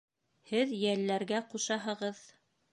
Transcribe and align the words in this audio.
Һеҙ 0.51 0.73
йәлләргә 0.77 1.43
ҡушаһығыҙ. 1.53 2.27